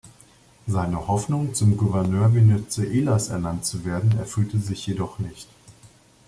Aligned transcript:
Seine 0.65 1.07
Hoffnung, 1.07 1.53
zum 1.53 1.77
Gouverneur 1.77 2.33
Venezuelas 2.33 3.29
ernannt 3.29 3.65
zu 3.67 3.85
werden, 3.85 4.17
erfüllte 4.17 4.57
sich 4.57 4.87
jedoch 4.87 5.19
nicht. 5.19 5.47